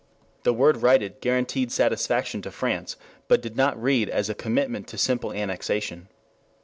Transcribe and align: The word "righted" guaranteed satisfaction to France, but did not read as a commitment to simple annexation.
The 0.41 0.51
word 0.51 0.77
"righted" 0.77 1.21
guaranteed 1.21 1.71
satisfaction 1.71 2.41
to 2.41 2.49
France, 2.49 2.95
but 3.27 3.39
did 3.39 3.55
not 3.55 3.79
read 3.79 4.09
as 4.09 4.31
a 4.31 4.33
commitment 4.33 4.87
to 4.87 4.97
simple 4.97 5.31
annexation. 5.31 6.07